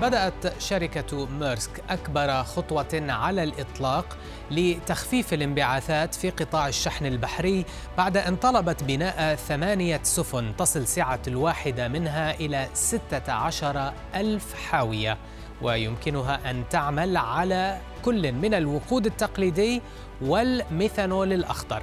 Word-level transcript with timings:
بدأت 0.00 0.60
شركة 0.60 1.26
ميرسك 1.26 1.82
أكبر 1.90 2.42
خطوة 2.42 2.88
على 2.94 3.42
الإطلاق 3.42 4.16
لتخفيف 4.50 5.32
الانبعاثات 5.34 6.14
في 6.14 6.30
قطاع 6.30 6.68
الشحن 6.68 7.06
البحري 7.06 7.64
بعد 7.98 8.16
أن 8.16 8.36
طلبت 8.36 8.84
بناء 8.84 9.34
ثمانية 9.34 10.00
سفن 10.02 10.56
تصل 10.56 10.86
سعة 10.86 11.20
الواحدة 11.26 11.88
منها 11.88 12.34
إلى 12.34 12.68
16 12.74 13.92
ألف 14.14 14.54
حاوية 14.54 15.18
ويمكنها 15.62 16.50
أن 16.50 16.64
تعمل 16.70 17.16
على 17.16 17.80
كل 18.04 18.32
من 18.32 18.54
الوقود 18.54 19.06
التقليدي 19.06 19.82
والميثانول 20.22 21.32
الأخضر. 21.32 21.82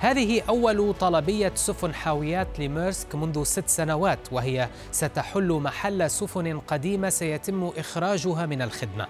هذه 0.00 0.42
أول 0.48 0.94
طلبية 0.94 1.52
سفن 1.54 1.94
حاويات 1.94 2.60
لميرسك 2.60 3.14
منذ 3.14 3.44
ست 3.44 3.68
سنوات 3.68 4.18
وهي 4.32 4.68
ستحل 4.92 5.52
محل 5.52 6.10
سفن 6.10 6.58
قديمة 6.58 7.08
سيتم 7.08 7.70
إخراجها 7.78 8.46
من 8.46 8.62
الخدمة. 8.62 9.06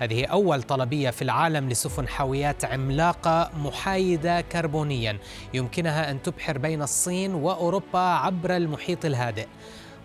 هذه 0.00 0.24
أول 0.24 0.62
طلبية 0.62 1.10
في 1.10 1.22
العالم 1.22 1.68
لسفن 1.68 2.08
حاويات 2.08 2.64
عملاقة 2.64 3.50
محايدة 3.56 4.40
كربونيا. 4.40 5.18
يمكنها 5.54 6.10
أن 6.10 6.22
تبحر 6.22 6.58
بين 6.58 6.82
الصين 6.82 7.34
وأوروبا 7.34 7.98
عبر 7.98 8.56
المحيط 8.56 9.04
الهادئ. 9.04 9.46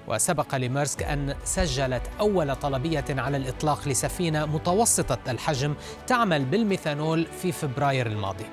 وسبق 0.07 0.55
لميرسك 0.55 1.03
أن 1.03 1.35
سجلت 1.43 2.03
أول 2.19 2.55
طلبية 2.55 3.05
على 3.09 3.37
الإطلاق 3.37 3.87
لسفينة 3.87 4.45
متوسطة 4.45 5.19
الحجم 5.31 5.75
تعمل 6.07 6.45
بالميثانول 6.45 7.25
في 7.41 7.51
فبراير 7.51 8.07
الماضي. 8.07 8.45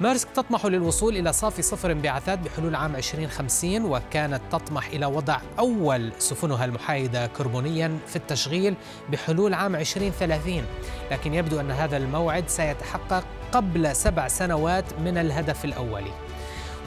مارسك 0.00 0.28
تطمح 0.30 0.66
للوصول 0.66 1.16
إلى 1.16 1.32
صافي 1.32 1.62
صفر 1.62 1.92
انبعاثات 1.92 2.38
بحلول 2.38 2.74
عام 2.74 2.96
2050 2.96 3.84
وكانت 3.84 4.40
تطمح 4.50 4.86
إلى 4.86 5.06
وضع 5.06 5.40
أول 5.58 6.12
سفنها 6.18 6.64
المحايدة 6.64 7.26
كربونيا 7.26 7.98
في 8.06 8.16
التشغيل 8.16 8.74
بحلول 9.12 9.54
عام 9.54 9.76
2030 9.76 10.62
لكن 11.10 11.34
يبدو 11.34 11.60
أن 11.60 11.70
هذا 11.70 11.96
الموعد 11.96 12.48
سيتحقق 12.48 13.24
قبل 13.52 13.96
سبع 13.96 14.28
سنوات 14.28 14.84
من 15.04 15.18
الهدف 15.18 15.64
الأولي 15.64 16.12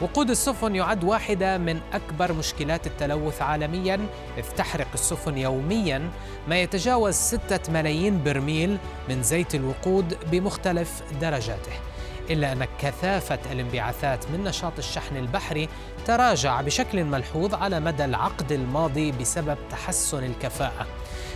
وقود 0.02 0.30
السفن 0.30 0.76
يعد 0.76 1.04
واحدة 1.04 1.58
من 1.58 1.80
أكبر 1.94 2.34
مشكلات 2.34 2.88
التلوث 2.88 3.42
عالميا. 3.42 4.08
إذ 4.38 4.44
تحرق 4.58 4.88
السفن 4.94 5.38
يوميا 5.38 6.10
ما 6.48 6.62
يتجاوز 6.62 7.14
ستة 7.14 7.72
ملايين 7.72 8.24
برميل 8.24 8.78
من 9.10 9.24
زيت 9.24 9.56
الوقود 9.56 10.18
بمختلف 10.32 11.04
درجاته. 11.22 11.93
إلا 12.30 12.52
أن 12.52 12.68
كثافة 12.80 13.40
الانبعاثات 13.52 14.32
من 14.32 14.44
نشاط 14.44 14.78
الشحن 14.78 15.18
البحري 15.18 15.70
تراجع 16.06 16.62
بشكل 16.62 17.04
ملحوظ 17.04 17.54
على 17.54 17.80
مدى 17.80 18.06
العقد 18.06 18.52
الماضي 18.52 19.12
بسبب 19.12 19.58
تحسن 19.72 20.24
الكفاءة. 20.24 20.88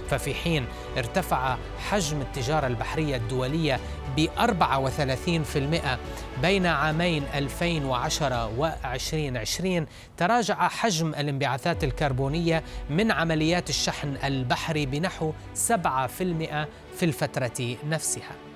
ففي 0.09 0.33
حين 0.33 0.65
ارتفع 0.97 1.57
حجم 1.89 2.21
التجارة 2.21 2.67
البحرية 2.67 3.15
الدولية 3.15 3.79
ب 4.17 4.27
34% 4.37 5.97
بين 6.41 6.65
عامين 6.65 7.23
2010 7.33 8.51
و 8.57 8.65
2020 8.85 9.85
تراجع 10.17 10.67
حجم 10.67 11.09
الانبعاثات 11.09 11.83
الكربونية 11.83 12.63
من 12.89 13.11
عمليات 13.11 13.69
الشحن 13.69 14.17
البحري 14.23 14.85
بنحو 14.85 15.31
7% 15.55 15.67
في 16.97 17.03
الفترة 17.03 17.77
نفسها. 17.89 18.46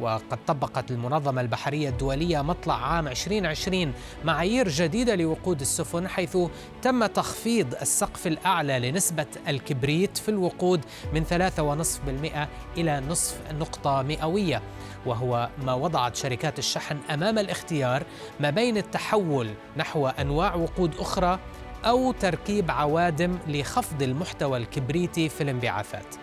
وقد 0.00 0.38
طبقت 0.46 0.90
المنظمة 0.90 1.40
البحرية 1.40 1.88
الدولية 1.88 2.42
مطلع 2.42 2.74
عام 2.74 3.08
2020 3.08 3.92
معايير 4.24 4.68
جديدة 4.68 5.14
لوقود 5.14 5.60
السفن 5.60 6.08
حيث 6.08 6.38
تم 6.82 7.06
تخفيض 7.06 7.74
السقف 7.74 8.26
الأعلى 8.26 8.90
لنسبة 8.90 9.26
الكبريت 9.48 10.18
في 10.18 10.28
الوقود 10.28 10.84
من 11.12 11.24
3.5% 11.24 12.78
إلى 12.78 13.00
نصف 13.00 13.36
نقطة 13.52 14.02
مئوية. 14.02 14.62
وهو 15.06 15.48
ما 15.64 15.74
وضعت 15.74 16.16
شركات 16.16 16.58
الشحن 16.58 16.98
أمام 17.10 17.38
الاختيار 17.38 18.02
ما 18.40 18.50
بين 18.50 18.76
التحول 18.76 19.50
نحو 19.76 20.06
أنواع 20.06 20.54
وقود 20.54 20.94
أخرى 20.98 21.38
أو 21.84 22.12
تركيب 22.12 22.70
عوادم 22.70 23.38
لخفض 23.46 24.02
المحتوى 24.02 24.58
الكبريتي 24.58 25.28
في 25.28 25.42
الانبعاثات. 25.42 26.14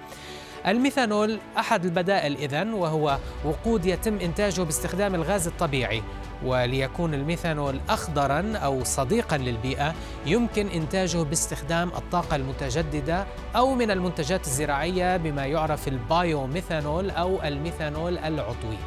الميثانول 0.67 1.39
أحد 1.57 1.85
البدائل 1.85 2.35
إذن 2.35 2.73
وهو 2.73 3.17
وقود 3.45 3.85
يتم 3.85 4.19
إنتاجه 4.19 4.61
باستخدام 4.61 5.15
الغاز 5.15 5.47
الطبيعي. 5.47 6.03
وليكون 6.43 7.13
الميثانول 7.13 7.79
أخضرا 7.89 8.53
أو 8.57 8.83
صديقا 8.83 9.37
للبيئة 9.37 9.93
يمكن 10.25 10.67
إنتاجه 10.67 11.17
باستخدام 11.17 11.89
الطاقة 11.89 12.35
المتجددة 12.35 13.25
أو 13.55 13.75
من 13.75 13.91
المنتجات 13.91 14.47
الزراعية 14.47 15.17
بما 15.17 15.45
يعرف 15.45 15.87
البايوميثانول 15.87 17.09
أو 17.09 17.43
الميثانول 17.43 18.17
العضوي. 18.17 18.77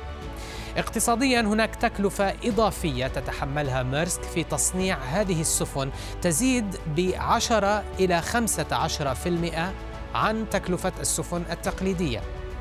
اقتصاديا 0.76 1.40
هناك 1.40 1.74
تكلفة 1.74 2.34
إضافية 2.44 3.06
تتحملها 3.06 3.82
ميرسك 3.82 4.22
في 4.22 4.44
تصنيع 4.44 4.98
هذه 4.98 5.40
السفن 5.40 5.90
تزيد 6.22 6.76
ب 6.96 7.12
10 7.18 7.84
إلى 8.00 8.22
15% 8.22 9.87
عن 10.14 10.50
تكلفة 10.50 10.92
السفن 11.00 11.42
التقليدية. 11.50 12.20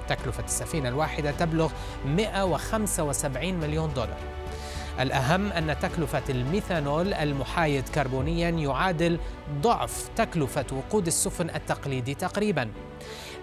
تكلفة 0.10 0.46
السفينة 0.46 0.90
الواحدة 0.90 1.32
تبلغ 1.32 1.72
175 2.06 3.54
مليون 3.54 3.94
دولار. 3.94 4.18
الأهم 5.00 5.52
أن 5.52 5.80
تكلفة 5.80 6.24
الميثانول 6.30 7.14
المحايد 7.14 7.90
كربونيا 7.90 8.50
يعادل 8.50 9.20
ضعف 9.62 10.10
تكلفة 10.16 10.66
وقود 10.72 11.08
السفن 11.08 11.50
التقليدي 11.50 12.14
تقريبا. 12.14 12.72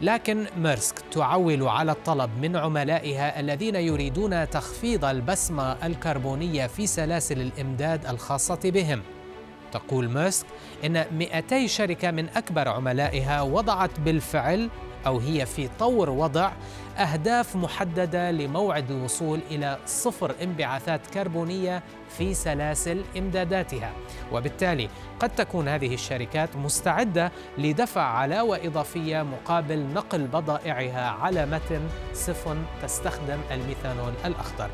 لكن 0.01 0.47
ميرسك 0.57 0.99
تعول 1.13 1.63
على 1.69 1.93
الطلب 1.93 2.31
من 2.43 2.57
عملائها 2.57 3.41
الذين 3.41 3.75
يريدون 3.75 4.51
تخفيض 4.51 5.05
البسمة 5.05 5.87
الكربونية 5.87 6.67
في 6.67 6.87
سلاسل 6.87 7.41
الإمداد 7.41 8.07
الخاصة 8.07 8.61
بهم. 8.65 9.03
تقول 9.75 10.09
ميرسك 10.09 10.47
إن 10.85 11.05
200 11.19 11.67
شركة 11.67 12.11
من 12.11 12.29
أكبر 12.29 12.69
عملائها 12.69 13.43
وضعت 13.43 14.01
بالفعل 14.01 14.71
أو 15.07 15.19
هي 15.19 15.47
في 15.47 15.69
طور 15.79 16.11
وضع 16.11 16.53
أهداف 16.99 17.57
محددة 17.57 18.31
لموعد 18.31 18.91
الوصول 18.91 19.41
إلى 19.51 19.79
صفر 19.87 20.35
انبعاثات 20.43 21.07
كربونية 21.07 21.83
في 22.19 22.35
سلاسل 22.35 23.03
إمداداتها. 23.17 23.93
وبالتالي 24.33 24.89
قد 25.21 25.31
تكون 25.31 25.69
هذه 25.69 25.95
الشركات 25.95 26.57
مستعدة 26.57 27.33
لدفع 27.59 28.03
علاوة 28.03 28.61
إضافية 28.65 29.23
مقابل 29.23 29.79
نقل 29.79 30.27
بضائعها 30.27 31.11
على 31.11 31.47
متن 31.47 31.81
سفن 32.13 32.63
تستخدم 32.83 33.39
الميثانول 33.51 34.13
الأخضر. 34.25 34.71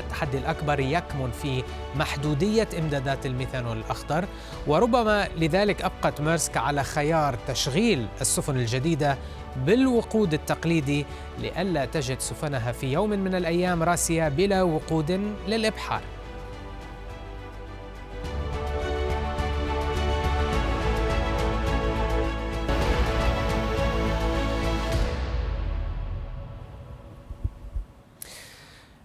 التحدي 0.00 0.38
الأكبر 0.38 0.80
يكمن 0.80 1.30
في 1.42 1.62
محدودية 1.96 2.68
إمدادات 2.78 3.26
الميثانول 3.26 3.76
الأخضر 3.78 4.24
وربما 4.66 5.28
لذلك 5.36 5.82
أبقت 5.82 6.20
ميرسك 6.20 6.56
على 6.56 6.84
خيار 6.84 7.38
تشغيل 7.48 8.06
السفن 8.20 8.56
الجديدة 8.56 9.18
بالوقود 9.56 10.34
التقليدي 10.34 11.06
لئلا 11.38 11.84
تجد 11.84 12.20
سفنها 12.20 12.72
في 12.72 12.92
يوم 12.92 13.10
من 13.10 13.34
الأيام 13.34 13.82
راسية 13.82 14.28
بلا 14.28 14.62
وقود 14.62 15.34
للإبحار. 15.48 16.02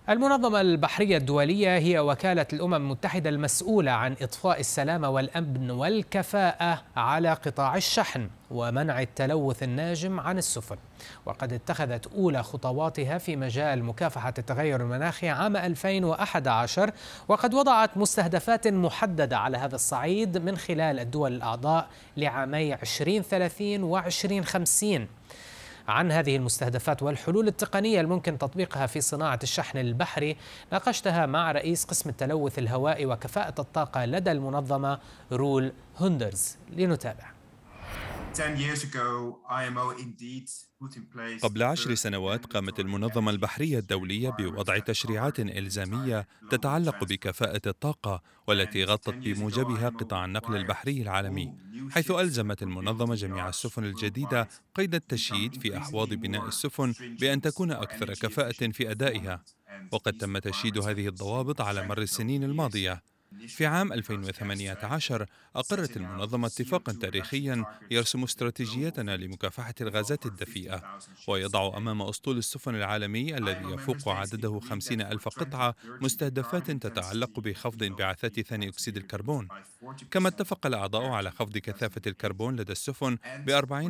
المنظمة 0.09 0.61
البحرية 0.61 1.17
الدولية 1.17 1.77
هي 1.77 1.99
وكالة 1.99 2.45
الأمم 2.53 2.73
المتحدة 2.73 3.29
المسؤولة 3.29 3.91
عن 3.91 4.15
إطفاء 4.21 4.59
السلامة 4.59 5.09
والأمن 5.09 5.71
والكفاءة 5.71 6.81
على 6.95 7.33
قطاع 7.33 7.75
الشحن 7.75 8.29
ومنع 8.51 9.01
التلوث 9.01 9.63
الناجم 9.63 10.19
عن 10.19 10.37
السفن. 10.37 10.75
وقد 11.25 11.53
اتخذت 11.53 12.07
أولى 12.07 12.43
خطواتها 12.43 13.17
في 13.17 13.35
مجال 13.35 13.83
مكافحة 13.83 14.33
التغير 14.37 14.81
المناخي 14.81 15.29
عام 15.29 15.57
2011 15.57 16.91
وقد 17.27 17.53
وضعت 17.53 17.97
مستهدفات 17.97 18.67
محددة 18.67 19.37
على 19.37 19.57
هذا 19.57 19.75
الصعيد 19.75 20.37
من 20.37 20.57
خلال 20.57 20.99
الدول 20.99 21.33
الأعضاء 21.33 21.87
لعامي 22.17 22.73
2030 22.73 23.83
و 23.83 23.97
2050 23.97 25.07
عن 25.87 26.11
هذه 26.11 26.35
المستهدفات 26.35 27.03
والحلول 27.03 27.47
التقنية 27.47 28.01
الممكن 28.01 28.37
تطبيقها 28.37 28.85
في 28.85 29.01
صناعة 29.01 29.39
الشحن 29.43 29.77
البحري. 29.77 30.37
ناقشتها 30.71 31.25
مع 31.25 31.51
رئيس 31.51 31.85
قسم 31.85 32.09
التلوث 32.09 32.59
الهوائي 32.59 33.05
وكفاءة 33.05 33.61
الطاقة 33.61 34.05
لدى 34.05 34.31
المنظمة 34.31 34.99
رول 35.31 35.71
هوندرز. 35.97 36.57
لنتابع. 36.69 37.34
قبل 41.43 41.63
عشر 41.63 41.95
سنوات 41.95 42.45
قامت 42.45 42.79
المنظمة 42.79 43.31
البحرية 43.31 43.79
الدولية 43.79 44.29
بوضع 44.29 44.79
تشريعات 44.79 45.39
إلزامية 45.39 46.27
تتعلق 46.51 47.03
بكفاءة 47.03 47.61
الطاقة 47.67 48.21
والتي 48.47 48.83
غطت 48.83 49.13
بموجبها 49.13 49.89
قطاع 49.89 50.25
النقل 50.25 50.55
البحري 50.55 51.01
العالمي 51.01 51.53
حيث 51.91 52.11
ألزمت 52.11 52.63
المنظمة 52.63 53.15
جميع 53.15 53.49
السفن 53.49 53.83
الجديدة 53.83 54.49
قيد 54.75 54.95
التشييد 54.95 55.61
في 55.61 55.77
أحواض 55.77 56.13
بناء 56.13 56.47
السفن 56.47 56.93
بأن 57.19 57.41
تكون 57.41 57.71
أكثر 57.71 58.13
كفاءة 58.13 58.71
في 58.71 58.91
أدائها 58.91 59.43
وقد 59.91 60.13
تم 60.13 60.37
تشييد 60.37 60.77
هذه 60.77 61.07
الضوابط 61.07 61.61
على 61.61 61.87
مر 61.87 62.01
السنين 62.01 62.43
الماضية. 62.43 63.14
في 63.47 63.65
عام 63.65 63.93
2018 63.93 65.25
أقرت 65.55 65.97
المنظمة 65.97 66.47
اتفاقا 66.47 66.93
تاريخيا 66.93 67.65
يرسم 67.91 68.23
استراتيجيتنا 68.23 69.17
لمكافحة 69.17 69.73
الغازات 69.81 70.25
الدفيئة 70.25 70.99
ويضع 71.27 71.77
أمام 71.77 72.01
أسطول 72.01 72.37
السفن 72.37 72.75
العالمي 72.75 73.37
الذي 73.37 73.65
يفوق 73.73 74.09
عدده 74.09 74.59
خمسين 74.59 75.01
ألف 75.01 75.29
قطعة 75.29 75.75
مستهدفات 76.01 76.71
تتعلق 76.71 77.39
بخفض 77.39 77.83
انبعاثات 77.83 78.39
ثاني 78.39 78.69
أكسيد 78.69 78.97
الكربون. 78.97 79.47
كما 80.11 80.27
اتفق 80.27 80.65
الأعضاء 80.65 81.05
على 81.05 81.31
خفض 81.31 81.57
كثافة 81.57 82.01
الكربون 82.07 82.55
لدى 82.55 82.71
السفن 82.71 83.17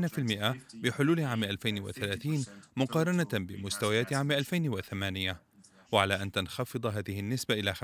في 0.07 0.18
المئة 0.18 0.56
بحلول 0.74 1.19
عام 1.19 1.44
2030 1.44 2.45
مقارنة 2.77 3.27
بمستويات 3.33 4.13
عام 4.13 4.31
2008 4.31 5.44
وعلى 5.92 6.22
أن 6.22 6.32
تنخفض 6.32 6.86
هذه 6.86 7.20
النسبة 7.20 7.54
إلى 7.54 7.76
50% 7.76 7.78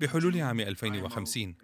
بحلول 0.00 0.40
عام 0.40 0.60
2050 0.60 1.54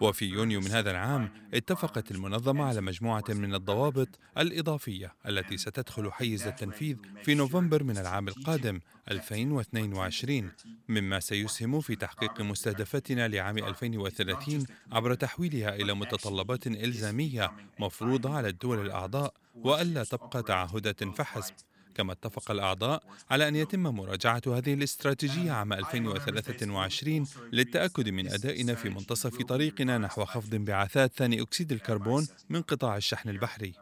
وفي 0.00 0.24
يونيو 0.24 0.60
من 0.60 0.70
هذا 0.70 0.90
العام 0.90 1.28
اتفقت 1.54 2.10
المنظمة 2.10 2.64
على 2.64 2.80
مجموعة 2.80 3.24
من 3.28 3.54
الضوابط 3.54 4.08
الإضافية 4.38 5.14
التي 5.28 5.56
ستدخل 5.56 6.12
حيز 6.12 6.46
التنفيذ 6.46 6.96
في 7.22 7.34
نوفمبر 7.34 7.82
من 7.82 7.98
العام 7.98 8.28
القادم 8.28 8.80
2022 9.10 10.50
مما 10.88 11.20
سيسهم 11.20 11.80
في 11.80 11.96
تحقيق 11.96 12.40
مستهدفاتنا 12.40 13.28
لعام 13.28 13.58
2030 13.58 14.66
عبر 14.92 15.14
تحويلها 15.14 15.74
إلى 15.76 15.94
متطلبات 15.94 16.66
إلزامية 16.66 17.52
مفروضة 17.78 18.34
على 18.36 18.48
الدول 18.48 18.86
الأعضاء 18.86 19.34
وألا 19.54 20.04
تبقى 20.04 20.42
تعهدات 20.42 21.04
فحسب. 21.04 21.54
كما 21.96 22.12
اتفق 22.12 22.50
الأعضاء 22.50 23.02
على 23.30 23.48
أن 23.48 23.56
يتم 23.56 23.80
مراجعة 23.82 24.42
هذه 24.46 24.74
الاستراتيجية 24.74 25.52
عام 25.52 25.72
2023 25.72 27.26
للتأكد 27.52 28.08
من 28.08 28.28
أدائنا 28.28 28.74
في 28.74 28.88
منتصف 28.88 29.42
طريقنا 29.42 29.98
نحو 29.98 30.24
خفض 30.24 30.54
انبعاثات 30.54 31.12
ثاني 31.16 31.42
أكسيد 31.42 31.72
الكربون 31.72 32.28
من 32.50 32.62
قطاع 32.62 32.96
الشحن 32.96 33.28
البحري. 33.28 33.72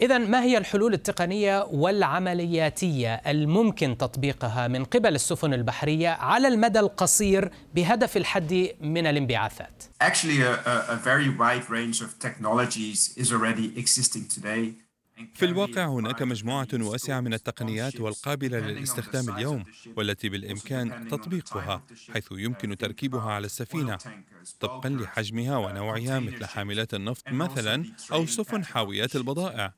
إذا 0.00 0.18
ما 0.18 0.42
هي 0.42 0.58
الحلول 0.58 0.94
التقنية 0.94 1.64
والعملياتية 1.70 3.14
الممكن 3.14 3.98
تطبيقها 3.98 4.68
من 4.68 4.84
قبل 4.84 5.14
السفن 5.14 5.54
البحرية 5.54 6.08
على 6.08 6.48
المدى 6.48 6.80
القصير 6.80 7.50
بهدف 7.74 8.16
الحد 8.16 8.68
من 8.80 9.06
الانبعاثات؟ 9.06 9.84
في 15.34 15.44
الواقع 15.44 15.86
هناك 15.86 16.22
مجموعة 16.22 16.68
واسعة 16.72 17.20
من 17.20 17.34
التقنيات 17.34 18.00
والقابلة 18.00 18.58
للاستخدام 18.58 19.30
اليوم 19.36 19.64
والتي 19.96 20.28
بالإمكان 20.28 21.08
تطبيقها 21.08 21.82
حيث 22.12 22.26
يمكن 22.32 22.76
تركيبها 22.76 23.30
على 23.32 23.46
السفينة 23.46 23.98
طبقا 24.60 24.88
لحجمها 24.88 25.56
ونوعها 25.56 26.20
مثل 26.20 26.44
حاملات 26.46 26.94
النفط 26.94 27.28
مثلا 27.28 27.84
أو 28.12 28.26
سفن 28.26 28.64
حاويات 28.64 29.16
البضائع. 29.16 29.72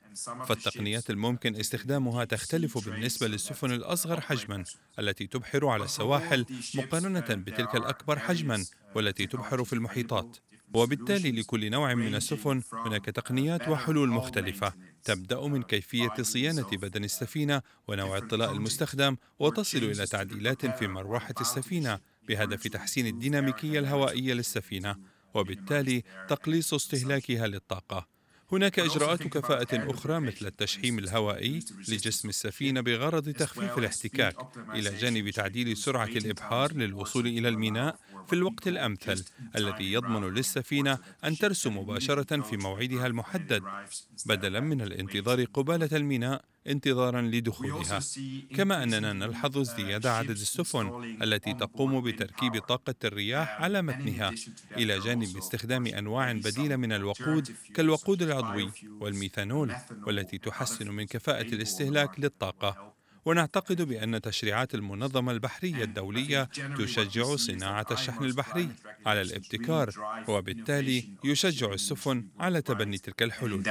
فالتقنيات 0.47 1.11
الممكن 1.11 1.57
استخدامها 1.57 2.25
تختلف 2.25 2.89
بالنسبة 2.89 3.29
للسفن 3.29 3.73
الأصغر 3.73 4.21
حجما 4.21 4.65
التي 4.99 5.27
تبحر 5.27 5.67
على 5.67 5.85
السواحل 5.85 6.47
مقارنة 6.75 7.21
بتلك 7.35 7.75
الأكبر 7.77 8.19
حجما 8.19 8.65
والتي 8.95 9.27
تبحر 9.27 9.65
في 9.65 9.73
المحيطات. 9.73 10.37
وبالتالي 10.75 11.33
لكل 11.33 11.71
نوع 11.71 11.95
من 11.95 12.15
السفن 12.15 12.63
هناك 12.73 13.05
تقنيات 13.05 13.69
وحلول 13.69 14.09
مختلفة. 14.09 14.73
تبدأ 15.09 15.41
من 15.41 15.63
كيفية 15.63 16.15
صيانة 16.23 16.71
بدن 16.73 17.05
السفينة 17.05 17.63
ونوع 17.89 18.19
الطلاء 18.19 18.53
المستخدم 18.53 19.17
وتصل 19.39 19.79
إلى 19.79 20.07
تعديلات 20.07 20.67
في 20.67 20.87
مروحة 20.87 21.35
السفينة 21.41 21.99
بهدف 22.29 22.67
تحسين 22.67 23.07
الديناميكية 23.07 23.79
الهوائية 23.79 24.35
للسفينة 24.35 24.97
وبالتالي 25.35 26.03
تقليص 26.29 26.75
استهلاكها 26.75 27.47
للطاقة. 27.47 28.09
هناك 28.53 28.79
إجراءات 28.79 29.23
كفاءة 29.23 29.91
أخرى 29.91 30.21
مثل 30.21 30.47
التشحيم 30.47 30.99
الهوائي 30.99 31.61
لجسم 31.89 32.29
السفينة 32.29 32.81
بغرض 32.81 33.29
تخفيف 33.29 33.79
الاحتكاك 33.79 34.37
إلى 34.75 34.97
جانب 34.97 35.31
تعديل 35.31 35.77
سرعة 35.77 36.05
الإبحار 36.05 36.73
للوصول 36.73 37.27
إلى 37.27 37.49
الميناء 37.49 37.99
في 38.29 38.33
الوقت 38.33 38.69
الأمثل 38.69 39.25
الذي 39.57 39.93
يضمن 39.93 40.25
للسفينة 40.35 40.99
أن 41.25 41.37
ترسو 41.37 41.71
مباشرة 41.71 42.43
في 42.43 42.57
موعدها 42.57 43.07
المحدد 43.07 43.63
بدلا 44.27 44.61
من 44.61 44.81
الانتظار 44.81 45.45
قبالة 45.45 45.97
الميناء 45.97 46.45
انتظارا 46.67 47.23
لدخولها. 47.23 48.01
كما 48.57 48.83
أننا 48.83 49.13
نلحظ 49.13 49.59
ازدياد 49.59 50.07
عدد 50.07 50.31
السفن 50.31 51.17
التي 51.23 51.55
تقوم 51.55 52.01
بتركيب 52.01 52.59
طاقة 52.59 52.95
الرياح 53.05 53.63
على 53.63 53.83
متنها. 53.83 54.35
إلى 54.77 55.01
جانب 55.01 55.37
استخدام 55.37 55.87
أنواع 55.87 56.33
بديلة 56.33 56.77
من 56.77 56.93
الوقود 56.93 57.49
كالوقود 57.75 58.23
العضوي 58.23 58.73
والميثانول 59.01 59.75
والتي 60.07 60.39
تحسن 60.39 60.91
من 60.91 61.07
كفاءة 61.07 61.55
الاستهلاك 61.55 62.21
للطاقة. 62.21 62.98
ونعتقد 63.25 63.83
بأن 63.83 64.21
تشريعات 64.21 64.75
المنظمة 64.75 65.33
البحرية 65.33 65.85
الدولية 65.85 66.49
تشجع 66.79 67.37
صناعة 67.37 67.87
الشحن 67.91 68.25
البحري 68.25 68.69
على 69.07 69.21
الابتكار 69.21 69.91
وبالتالي 70.29 71.05
يشجع 71.25 71.73
السفن 71.73 72.25
على 72.41 72.63
تبني 72.63 72.99
تلك 72.99 73.23
الحلول. 73.23 73.63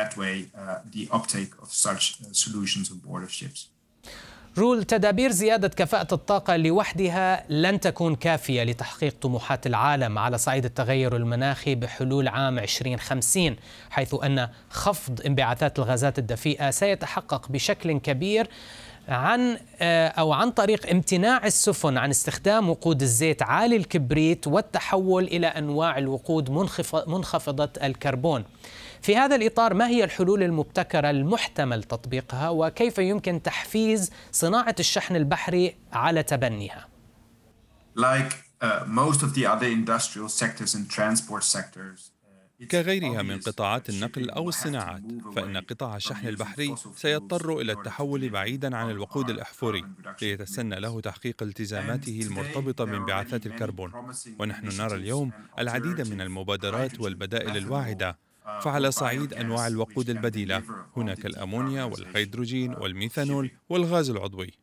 رول 4.58 4.84
تدابير 4.84 5.32
زيادة 5.32 5.68
كفاءة 5.68 6.14
الطاقة 6.14 6.58
لوحدها 6.58 7.46
لن 7.50 7.80
تكون 7.80 8.16
كافية 8.16 8.64
لتحقيق 8.64 9.16
طموحات 9.22 9.68
العالم 9.68 10.18
على 10.20 10.38
صعيد 10.38 10.66
التغير 10.66 11.16
المناخي 11.16 11.76
بحلول 11.76 12.28
عام 12.28 12.60
2050 12.60 13.56
حيث 13.90 14.16
أن 14.24 14.50
خفض 14.70 15.22
انبعاثات 15.26 15.80
الغازات 15.80 16.20
الدفيئة 16.20 16.70
سيتحقق 16.72 17.52
بشكل 17.52 18.00
كبير 18.00 18.48
عن 19.08 19.58
آه، 19.80 20.08
أو 20.08 20.34
عن 20.34 20.52
طريق 20.52 20.90
امتناع 20.90 21.46
السفن 21.46 21.98
عن 21.98 22.10
استخدام 22.10 22.70
وقود 22.70 23.02
الزيت 23.02 23.42
عالي 23.42 23.76
الكبريت 23.76 24.48
والتحول 24.48 25.24
إلى 25.24 25.48
أنواع 25.48 25.98
الوقود 25.98 26.52
منخفضة 27.08 27.70
الكربون. 27.84 28.44
في 29.02 29.18
هذا 29.18 29.36
الإطار 29.36 29.74
ما 29.74 29.88
هي 29.88 30.04
الحلول 30.04 30.44
المبتكرة 30.44 31.10
المحتمل 31.10 31.84
تطبيقها 31.84 32.50
وكيف 32.50 32.98
يمكن 32.98 33.42
تحفيز 33.42 34.12
صناعة 34.32 34.76
الشحن 34.80 35.16
البحري 35.16 35.76
على 35.94 36.24
تبنيها؟ 36.24 36.88
Like 37.98 38.34
uh, 38.62 38.86
most 38.88 39.22
of 39.24 39.34
the 39.34 39.46
other 39.46 39.68
industrial 39.68 40.30
sectors 40.30 40.76
and 40.76 40.90
transport 40.90 41.44
sectors, 41.44 42.12
كغيرها 42.66 43.22
من 43.22 43.40
قطاعات 43.40 43.90
النقل 43.90 44.30
أو 44.30 44.50
الصناعات 44.50 45.04
فإن 45.36 45.58
قطاع 45.58 45.96
الشحن 45.96 46.28
البحري 46.28 46.76
سيضطر 46.96 47.62
إلى 47.62 47.72
التحول 47.72 48.30
بعيدا 48.30 48.78
عن 48.78 48.90
الوقود 48.90 49.30
الأحفوري 49.30 49.84
ليتسنى 50.22 50.80
له 50.80 51.02
تحقيق 51.02 51.44
التزاماته 51.44 52.20
المرتبطة 52.24 52.86
بانبعاثات 52.86 53.46
الكربون. 53.46 53.92
ونحن 54.40 54.68
نرى 54.82 54.96
اليوم 54.96 55.32
العديد 55.60 56.02
من 56.02 56.22
المبادرات 56.22 57.00
والبدائل 57.00 57.58
الواعدة 57.58 58.18
فعلى 58.62 58.92
صعيد 58.92 59.34
أنواع 59.34 59.68
الوقود 59.68 60.10
البديلة. 60.10 60.64
هناك 60.98 61.26
الأمونيا 61.26 61.84
والهيدروجين 61.84 62.74
والميثانول 62.74 63.52
والغاز 63.70 64.10
العضوي. 64.10 64.54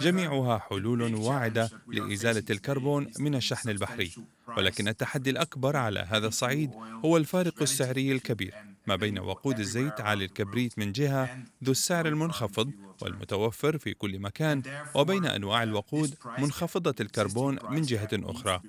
جميعها 0.00 0.58
حلول 0.58 1.14
واعدة 1.14 1.70
لإزالة 1.88 2.44
الكربون 2.50 3.10
من 3.18 3.34
الشحن 3.34 3.68
البحري. 3.68 4.12
ولكن 4.56 4.88
التحدي 4.88 5.30
الأكبر 5.30 5.76
على 5.76 6.00
هذا 6.00 6.26
الصعيد 6.26 6.70
هو 7.04 7.16
الفارق 7.16 7.62
السعري 7.62 8.12
الكبير 8.12 8.54
ما 8.86 8.96
بين 8.96 9.18
وقود 9.18 9.58
الزيت 9.58 10.00
عالي 10.00 10.24
الكبريت 10.24 10.78
من 10.78 10.92
جهة 10.92 11.38
ذو 11.64 11.72
السعر 11.72 12.08
المنخفض 12.08 12.70
والمتوفر 13.02 13.78
في 13.78 13.94
كل 13.94 14.18
مكان 14.18 14.62
وبين 14.94 15.26
أنواع 15.26 15.62
الوقود 15.62 16.14
منخفضة 16.38 16.94
الكربون 17.00 17.58
من 17.70 17.82
جهة 17.82 18.08
أخرى. 18.12 18.60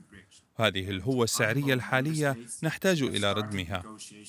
هذه 0.55 0.89
الهوة 0.89 1.24
السعرية 1.24 1.74
الحالية 1.74 2.36
نحتاج 2.63 3.01
إلى 3.01 3.33
ردمها. 3.33 3.83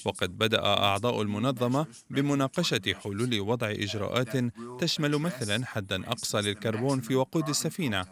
وقد 0.04 0.38
بدأ 0.38 0.64
أعضاء 0.64 1.22
المنظمة 1.22 1.86
بمناقشة 2.10 2.94
حلول 3.02 3.40
وضع 3.40 3.70
إجراءات 3.70 4.36
تشمل 4.80 5.18
مثلا 5.18 5.66
حدا 5.66 6.08
أقصى 6.08 6.40
للكربون 6.40 7.00
في 7.00 7.14
وقود 7.14 7.48
السفينة 7.48 8.04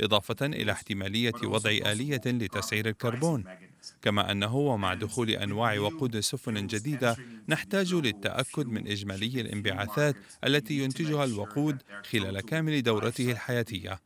إضافة 0.00 0.46
إلى 0.46 0.72
احتمالية 0.72 1.32
وضع 1.44 1.70
آلية 1.70 2.20
لتسعير 2.26 2.88
الكربون. 2.88 3.44
كما 4.02 4.32
أنه 4.32 4.56
ومع 4.56 4.94
دخول 4.94 5.30
أنواع 5.30 5.78
وقود 5.78 6.20
سفن 6.20 6.66
جديدة 6.66 7.16
نحتاج 7.48 7.94
للتأكد 7.94 8.66
من 8.66 8.88
إجمالي 8.88 9.40
الانبعاثات 9.40 10.16
التي 10.44 10.78
ينتجها 10.78 11.24
الوقود 11.24 11.82
خلال 12.10 12.40
كامل 12.40 12.82
دورته 12.82 13.30
الحياتية. 13.32 13.98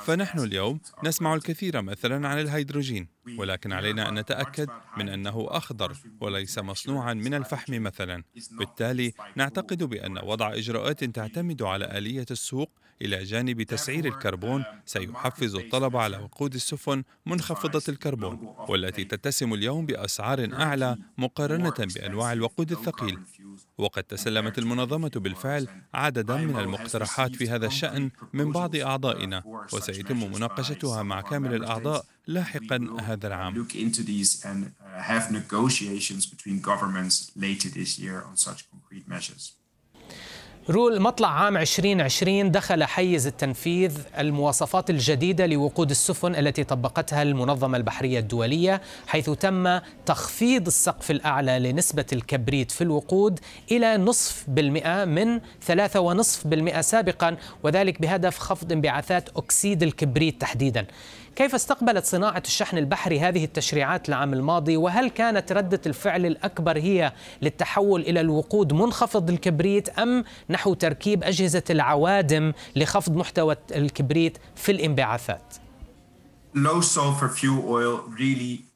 فنحن 0.00 0.38
اليوم 0.38 0.80
نسمع 1.04 1.34
الكثير 1.34 1.82
مثلا 1.82 2.28
عن 2.28 2.40
الهيدروجين. 2.40 3.08
ولكن 3.36 3.72
علينا 3.72 4.08
أن 4.08 4.18
نتأكد 4.18 4.68
من 4.96 5.08
أنه 5.08 5.46
أخضر 5.50 5.96
وليس 6.20 6.58
مصنوعا 6.58 7.14
من 7.14 7.34
الفحم 7.34 7.82
مثلا. 7.82 8.22
بالتالي 8.58 9.12
نعتقد 9.36 9.82
بأن 9.82 10.18
وضع 10.18 10.54
إجراءات 10.54 11.04
تعتمد 11.04 11.62
على 11.62 11.98
آلية 11.98 12.26
السوق 12.30 12.70
إلى 13.02 13.24
جانب 13.24 13.62
تسعير 13.62 14.04
الكربون. 14.04 14.64
سيحفز 14.86 15.54
الطلب 15.54 15.96
على 15.96 16.16
وقود 16.16 16.54
السفن 16.54 17.02
منخفضة 17.26 17.82
الكربون 17.88 18.54
والتي 18.68 19.04
تتسم 19.04 19.54
اليوم 19.54 19.86
بأسعار 19.86 20.48
أعلى 20.52 20.96
مقارنة 21.18 21.74
بأنواع 21.94 22.32
الوقود 22.32 22.70
الثقيل. 22.72 23.18
وقد 23.78 24.02
تسلمت 24.02 24.58
المنظمة 24.58 25.10
بالفعل 25.16 25.68
عددا 25.94 26.36
من 26.36 26.58
المقترحات 26.58 27.36
في 27.36 27.50
هذا 27.50 27.66
الشأن 27.66 28.10
من 28.32 28.52
بعض 28.52 28.76
أعضائنا. 28.76 29.42
وسيتم 29.72 30.32
مناقشتها 30.32 31.02
مع 31.02 31.20
كامل 31.20 31.54
الأعضاء 31.54 32.04
لاحقا 32.28 32.96
هذا 33.00 33.26
العام 33.26 33.66
have 34.98 35.30
negotiations 35.30 36.26
between 36.26 36.60
governments 36.60 37.30
later 37.36 37.68
this 37.68 37.98
year 37.98 38.22
on 38.30 38.36
such 38.36 38.60
concrete 38.70 39.08
measures. 39.08 39.54
رول 40.70 41.00
مطلع 41.00 41.28
عام 41.28 41.56
2020 41.56 42.50
دخل 42.50 42.84
حيز 42.84 43.26
التنفيذ 43.26 43.98
المواصفات 44.18 44.90
الجديدة 44.90 45.46
لوقود 45.46 45.90
السفن 45.90 46.34
التي 46.34 46.64
طبقتها 46.64 47.22
المنظمة 47.22 47.76
البحرية 47.76 48.18
الدولية 48.18 48.82
حيث 49.06 49.30
تم 49.30 49.80
تخفيض 50.06 50.66
السقف 50.66 51.10
الأعلى 51.10 51.58
لنسبة 51.58 52.06
الكبريت 52.12 52.70
في 52.70 52.80
الوقود 52.84 53.40
إلى 53.70 53.96
نصف 53.96 54.44
بالمئة 54.48 55.04
من 55.04 55.40
ثلاثة 55.62 56.00
ونصف 56.00 56.46
بالمئة 56.46 56.80
سابقا 56.80 57.36
وذلك 57.62 58.00
بهدف 58.00 58.38
خفض 58.38 58.72
انبعاثات 58.72 59.28
أكسيد 59.36 59.82
الكبريت 59.82 60.40
تحديدا 60.40 60.86
كيف 61.38 61.54
استقبلت 61.54 62.04
صناعة 62.04 62.42
الشحن 62.46 62.78
البحري 62.78 63.20
هذه 63.20 63.44
التشريعات 63.44 64.08
العام 64.08 64.32
الماضي 64.32 64.76
وهل 64.76 65.10
كانت 65.10 65.52
ردة 65.52 65.80
الفعل 65.86 66.26
الأكبر 66.26 66.78
هي 66.78 67.12
للتحول 67.42 68.00
إلى 68.00 68.20
الوقود 68.20 68.72
منخفض 68.72 69.30
الكبريت 69.30 69.88
أم 69.88 70.24
نحو 70.50 70.74
تركيب 70.74 71.24
أجهزة 71.24 71.62
العوادم 71.70 72.52
لخفض 72.76 73.16
محتوى 73.16 73.56
الكبريت 73.70 74.38
في 74.56 74.72
الانبعاثات؟ 74.72 75.54
Low 76.54 76.80
sulfur 76.80 77.28
fuel 77.28 77.62
oil 77.68 77.96
really 78.18 78.67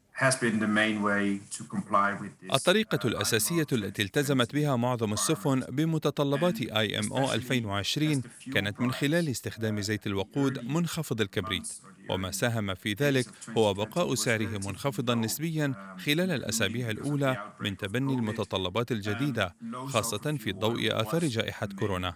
الطريقة 2.52 3.06
الأساسية 3.08 3.66
التي 3.72 4.02
التزمت 4.02 4.54
بها 4.54 4.76
معظم 4.76 5.12
السفن 5.12 5.60
بمتطلبات 5.60 6.58
IMO 6.58 7.32
2020 7.32 8.22
كانت 8.54 8.80
من 8.80 8.92
خلال 8.92 9.28
استخدام 9.28 9.80
زيت 9.80 10.06
الوقود 10.06 10.64
منخفض 10.64 11.20
الكبريت. 11.20 11.68
وما 12.10 12.30
ساهم 12.30 12.74
في 12.74 12.92
ذلك 12.92 13.26
هو 13.58 13.74
بقاء 13.74 14.14
سعره 14.14 14.60
منخفضا 14.66 15.14
نسبيا 15.14 15.96
خلال 16.06 16.30
الأسابيع 16.30 16.90
الأولى 16.90 17.52
من 17.60 17.76
تبني 17.76 18.14
المتطلبات 18.14 18.92
الجديدة 18.92 19.54
خاصة 19.86 20.36
في 20.38 20.52
ضوء 20.52 21.00
آثار 21.00 21.24
جائحة 21.24 21.66
كورونا. 21.78 22.14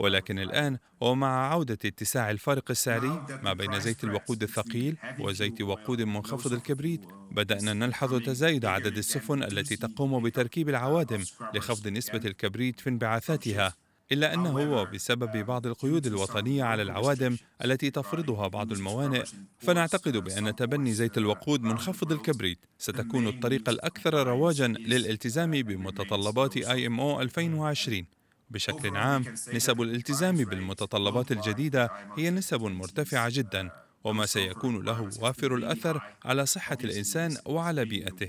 ولكن 0.00 0.38
الآن 0.38 0.78
ومع 1.00 1.52
عودة 1.52 1.78
اتساع 1.84 2.30
الفارق 2.30 2.70
السعري 2.70 3.22
ما 3.42 3.52
بين 3.52 3.80
زيت 3.80 4.04
الوقود 4.04 4.42
الثقيل 4.42 4.96
وزيت 5.18 5.62
وقود 5.62 6.02
منخفض 6.02 6.52
الكبريت. 6.52 7.00
بدأنا 7.30 7.72
نلحظ 7.72 8.14
تزايد 8.22 8.64
عدد 8.64 8.96
السفن 8.98 9.42
التي 9.42 9.76
تقوم 9.76 10.22
بتركيب 10.22 10.68
العوادم 10.68 11.24
لخفض 11.54 11.88
نسبة 11.88 12.20
الكبريت 12.24 12.80
في 12.80 12.90
انبعاثاتها 12.90 13.74
إلا 14.12 14.34
أنه 14.34 14.54
وبسبب 14.54 15.36
بعض 15.46 15.66
القيود 15.66 16.06
الوطنية 16.06 16.64
على 16.64 16.82
العوادم 16.82 17.36
التي 17.64 17.90
تفرضها 17.90 18.48
بعض 18.48 18.72
الموانئ. 18.72 19.24
فنعتقد 19.58 20.16
بأن 20.16 20.56
تبني 20.56 20.92
زيت 20.92 21.18
الوقود 21.18 21.62
منخفض 21.62 22.12
الكبريت 22.12 22.58
ستكون 22.78 23.26
الطريقة 23.28 23.70
الأكثر 23.70 24.26
رواجا 24.26 24.68
للالتزام 24.68 25.50
بمتطلبات 25.50 26.58
IMO 26.58 27.20
2020 27.20 28.19
بشكل 28.50 28.96
عام 28.96 29.24
نسب 29.54 29.82
الالتزام 29.82 30.36
بالمتطلبات 30.36 31.32
الجديدة 31.32 31.90
هي 32.18 32.30
نسب 32.30 32.62
مرتفعة 32.62 33.28
جدا 33.32 33.70
وما 34.04 34.26
سيكون 34.26 34.84
له 34.84 35.10
وافر 35.20 35.54
الأثر 35.54 36.02
على 36.24 36.46
صحة 36.46 36.78
الإنسان 36.84 37.36
وعلى 37.46 37.84
بيئته. 37.84 38.28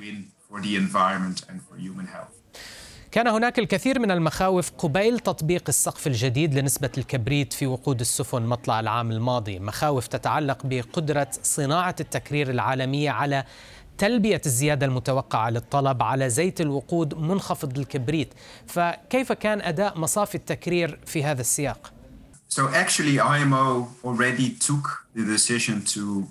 كان 3.11 3.27
هناك 3.27 3.59
الكثير 3.59 3.99
من 3.99 4.11
المخاوف 4.11 4.71
قبيل 4.71 5.19
تطبيق 5.19 5.63
السقف 5.69 6.07
الجديد 6.07 6.53
لنسبة 6.53 6.89
الكبريت 6.97 7.53
في 7.53 7.67
وقود 7.67 7.99
السفن 7.99 8.41
مطلع 8.41 8.79
العام 8.79 9.11
الماضي 9.11 9.59
مخاوف 9.59 10.07
تتعلق 10.07 10.65
بقدرة 10.65 11.27
صناعة 11.43 11.95
التكرير 11.99 12.49
العالمية 12.49 13.09
على 13.09 13.45
تلبية 13.97 14.41
الزيادة 14.45 14.85
المتوقعة 14.85 15.49
للطلب 15.49 16.03
على 16.03 16.29
زيت 16.29 16.61
الوقود 16.61 17.13
منخفض 17.13 17.77
الكبريت. 17.77 18.33
فكيف 18.67 19.31
كان 19.31 19.61
أداء 19.61 19.99
مصافي 19.99 20.35
التكرير 20.35 20.99
في 21.05 21.23
هذا 21.23 21.41
السياق؟ 21.41 21.93
So 22.49 22.61
actually 22.83 23.17
IMO 23.17 23.87
already 24.03 24.49
took 24.67 24.85
the 25.15 25.23
decision 25.35 25.85
to 25.93 26.25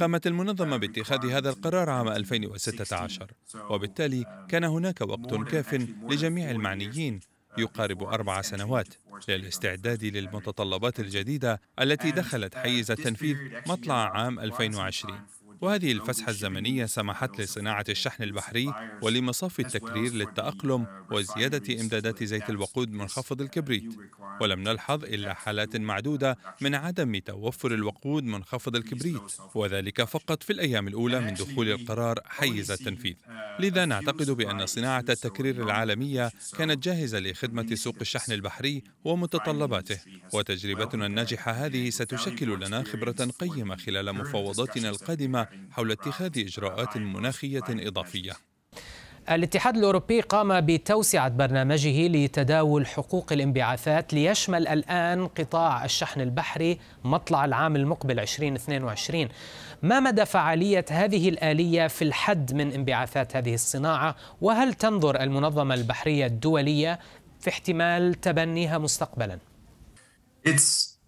قامت 0.00 0.26
المنظمة 0.26 0.76
باتخاذ 0.76 1.26
هذا 1.26 1.50
القرار 1.50 1.90
عام 1.90 2.08
2016 2.08 3.32
وبالتالي 3.70 4.46
كان 4.48 4.64
هناك 4.64 5.00
وقت 5.00 5.48
كاف 5.48 5.74
لجميع 6.08 6.50
المعنيين. 6.50 7.20
يقارب 7.58 8.02
أربع 8.02 8.42
سنوات 8.42 8.88
للاستعداد 9.28 10.04
للمتطلبات 10.04 11.00
الجديدة 11.00 11.60
التي 11.80 12.10
دخلت 12.10 12.54
حيز 12.54 12.90
التنفيذ 12.90 13.36
مطلع 13.66 14.10
عام 14.16 14.40
2020 14.40 15.20
وهذه 15.60 15.92
الفسحة 15.92 16.30
الزمنية 16.30 16.86
سمحت 16.86 17.40
لصناعة 17.40 17.84
الشحن 17.88 18.22
البحري 18.22 18.74
ولمصافي 19.02 19.62
التكرير 19.62 20.12
للتأقلم 20.12 20.86
وزيادة 21.10 21.80
إمدادات 21.80 22.24
زيت 22.24 22.50
الوقود 22.50 22.92
منخفض 22.92 23.40
الكبريت. 23.40 23.84
ولم 24.40 24.60
نلحظ 24.60 25.04
إلا 25.04 25.34
حالات 25.34 25.76
معدودة 25.76 26.38
من 26.60 26.74
عدم 26.74 27.18
توفر 27.18 27.74
الوقود 27.74 28.24
منخفض 28.24 28.76
الكبريت 28.76 29.22
وذلك 29.54 30.04
فقط 30.04 30.42
في 30.42 30.52
الأيام 30.52 30.88
الأولى 30.88 31.20
من 31.20 31.34
دخول 31.34 31.70
القرار 31.70 32.18
حيز 32.26 32.70
التنفيذ. 32.70 33.14
لذا 33.60 33.84
نعتقد 33.84 34.30
بأن 34.30 34.66
صناعة 34.66 35.04
التكرير 35.08 35.62
العالمية 35.62 36.30
كانت 36.58 36.84
جاهزة 36.84 37.18
لخدمة 37.18 37.74
سوق 37.74 37.96
الشحن 38.00 38.32
البحري 38.32 38.82
ومتطلباته 39.04 40.00
وتجربتنا 40.32 41.06
الناجحة 41.06 41.52
هذه 41.52 41.90
ستشكل 41.90 42.60
لنا 42.60 42.82
خبرة 42.82 43.28
قيمة 43.40 43.76
خلال 43.76 44.12
مفاوضاتنا 44.12 44.88
القادمة 44.90 45.43
حول 45.70 45.92
اتخاذ 45.92 46.38
إجراءات 46.38 46.96
مناخية 46.96 47.64
إضافية. 47.70 48.32
الاتحاد 49.30 49.76
الأوروبي 49.76 50.20
قام 50.20 50.60
بتوسعة 50.60 51.28
برنامجه 51.28 52.08
لتداول 52.08 52.86
حقوق 52.86 53.32
الانبعاثات 53.32 54.14
ليشمل 54.14 54.68
الآن 54.68 55.26
قطاع 55.26 55.84
الشحن 55.84 56.20
البحري 56.20 56.78
مطلع 57.04 57.44
العام 57.44 57.76
المقبل 57.76 58.20
2022 58.20 59.28
ما 59.82 60.00
مدى 60.00 60.24
فعالية 60.24 60.84
هذه 60.90 61.28
الآلية 61.28 61.86
في 61.86 62.02
الحد 62.02 62.54
من 62.54 62.72
انبعاثات 62.72 63.36
هذه 63.36 63.54
الصناعة؟ 63.54 64.16
وهل 64.40 64.74
تنظر 64.74 65.20
المنظمة 65.20 65.74
البحرية 65.74 66.26
الدولية 66.26 66.98
في 67.40 67.50
احتمال 67.50 68.14
تبنيها 68.14 68.78
مستقبلا؟ 68.78 69.38
It's, 70.48 70.98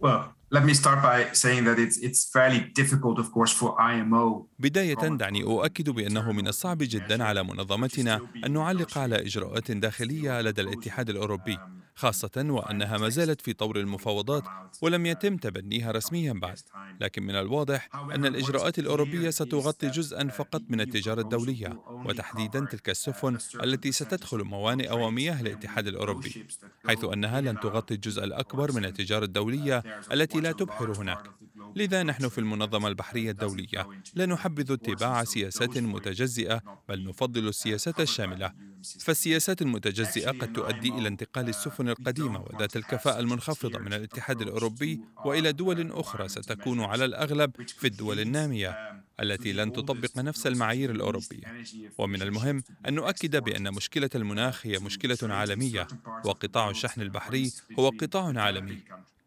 well, 0.00 0.34
let 0.54 0.64
me 0.64 0.74
start 0.82 0.98
by 1.02 1.18
saying 1.42 1.62
that 1.68 1.78
it's 1.84 1.96
it's 2.06 2.20
fairly 2.34 2.60
difficult 2.80 3.16
of 3.22 3.28
course 3.36 3.52
for 3.60 3.70
IMO 3.92 4.46
بداية 4.58 4.94
دعني 4.94 5.42
أؤكد 5.42 5.90
بأنه 5.90 6.32
من 6.32 6.48
الصعب 6.48 6.78
جدا 6.80 7.24
على 7.24 7.44
منظمتنا 7.44 8.20
أن 8.46 8.52
نعلق 8.52 8.98
على 8.98 9.16
إجراءات 9.26 9.70
داخلية 9.70 10.40
لدى 10.40 10.62
الاتحاد 10.62 11.10
الأوروبي. 11.10 11.58
خاصة 11.96 12.30
وأنها 12.36 12.98
ما 12.98 13.08
زالت 13.08 13.40
في 13.40 13.52
طور 13.52 13.80
المفاوضات 13.80 14.42
ولم 14.82 15.06
يتم 15.06 15.36
تبنيها 15.36 15.92
رسميا 15.92 16.32
بعد. 16.32 16.58
لكن 17.00 17.22
من 17.22 17.34
الواضح 17.34 17.88
أن 17.94 18.26
الإجراءات 18.26 18.78
الأوروبية 18.78 19.30
ستغطي 19.30 19.88
جزءا 19.88 20.28
فقط 20.28 20.62
من 20.68 20.80
التجارة 20.80 21.20
الدولية 21.20 21.80
وتحديدا 21.88 22.64
تلك 22.64 22.90
السفن 22.90 23.38
التي 23.62 23.92
ستدخل 23.92 24.44
موانئ 24.44 24.92
ومياه 24.92 25.40
الاتحاد 25.40 25.86
الأوروبي 25.86 26.46
حيث 26.86 27.04
أنها 27.04 27.40
لن 27.40 27.60
تغطي 27.60 27.94
الجزء 27.94 28.24
الأكبر 28.24 28.72
من 28.72 28.84
التجارة 28.84 29.24
الدولية 29.24 29.82
التي 30.12 30.40
لا 30.40 30.52
تبحر 30.52 30.92
هناك. 30.92 31.30
لذا 31.76 32.02
نحن 32.02 32.28
في 32.28 32.38
المنظمة 32.38 32.88
البحرية 32.88 33.30
الدولية 33.30 33.88
لا 34.14 34.26
نحبذ 34.26 34.72
اتباع 34.72 35.24
سياسات 35.24 35.78
متجزئة 35.78 36.62
بل 36.88 37.04
نفضل 37.04 37.48
السياسات 37.48 38.00
الشاملة. 38.00 38.52
فالسياسات 39.00 39.62
المتجزئة 39.62 40.30
قد 40.30 40.52
تؤدي 40.52 40.88
إلى 40.88 41.08
انتقال 41.08 41.48
السفن 41.48 41.83
القديمة 41.88 42.40
وذات 42.40 42.76
الكفاءة 42.76 43.20
المنخفضة 43.20 43.78
من 43.78 43.92
الاتحاد 43.92 44.42
الأوروبي 44.42 45.00
وإلى 45.24 45.52
دول 45.52 45.92
أخرى 45.92 46.28
ستكون 46.28 46.80
على 46.80 47.04
الأغلب 47.04 47.50
في 47.66 47.86
الدول 47.86 48.20
النامية 48.20 48.94
التي 49.20 49.52
لن 49.52 49.72
تطبق 49.72 50.18
نفس 50.18 50.46
المعايير 50.46 50.90
الأوروبية. 50.90 51.64
ومن 51.98 52.22
المهم 52.22 52.62
أن 52.88 52.94
نؤكد 52.94 53.36
بأن 53.36 53.74
مشكلة 53.74 54.10
المناخ 54.14 54.66
هي 54.66 54.78
مشكلة 54.78 55.18
عالمية 55.22 55.86
وقطاع 56.24 56.70
الشحن 56.70 57.00
البحري 57.00 57.52
هو 57.78 57.88
قطاع 57.88 58.42
عالمي. 58.42 58.78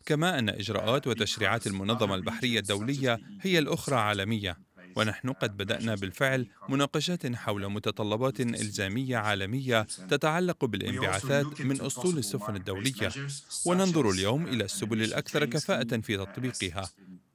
كما 0.05 0.39
أن 0.39 0.49
إجراءات 0.49 1.07
وتشريعات 1.07 1.67
المنظمة 1.67 2.15
البحرية 2.15 2.59
الدولية 2.59 3.19
هي 3.41 3.59
الأخرى 3.59 3.95
عالمية. 3.95 4.66
ونحن 4.97 5.29
قد 5.29 5.57
بدأنا 5.57 5.95
بالفعل 5.95 6.47
مناقشات 6.69 7.35
حول 7.35 7.67
متطلبات 7.71 8.39
إلزامية 8.39 9.17
عالمية 9.17 9.81
تتعلق 10.09 10.65
بالانبعاثات 10.65 11.61
من 11.61 11.81
أسطول 11.81 12.17
السفن 12.17 12.55
الدولية 12.55 13.11
وننظر 13.65 14.09
اليوم 14.09 14.47
إلى 14.47 14.63
السبل 14.63 15.03
الأكثر 15.03 15.45
كفاءة 15.45 15.97
في 15.97 16.17
تطبيقها. 16.17 16.89